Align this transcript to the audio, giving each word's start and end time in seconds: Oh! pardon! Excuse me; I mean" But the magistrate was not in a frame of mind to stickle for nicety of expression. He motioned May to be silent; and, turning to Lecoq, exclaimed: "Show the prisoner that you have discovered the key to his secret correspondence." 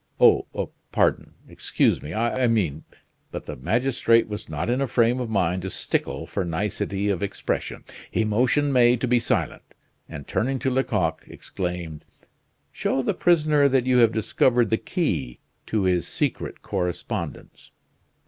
Oh! 0.19 0.47
pardon! 0.91 1.35
Excuse 1.47 2.01
me; 2.01 2.11
I 2.11 2.47
mean" 2.47 2.85
But 3.31 3.45
the 3.45 3.55
magistrate 3.55 4.27
was 4.27 4.49
not 4.49 4.67
in 4.67 4.81
a 4.81 4.87
frame 4.87 5.19
of 5.19 5.29
mind 5.29 5.61
to 5.61 5.69
stickle 5.69 6.25
for 6.25 6.43
nicety 6.43 7.09
of 7.09 7.21
expression. 7.21 7.83
He 8.09 8.25
motioned 8.25 8.73
May 8.73 8.95
to 8.97 9.07
be 9.07 9.19
silent; 9.19 9.61
and, 10.09 10.27
turning 10.27 10.57
to 10.57 10.71
Lecoq, 10.71 11.23
exclaimed: 11.27 12.03
"Show 12.71 13.03
the 13.03 13.13
prisoner 13.13 13.69
that 13.69 13.85
you 13.85 13.99
have 13.99 14.11
discovered 14.11 14.71
the 14.71 14.77
key 14.77 15.39
to 15.67 15.83
his 15.83 16.07
secret 16.07 16.63
correspondence." 16.63 17.69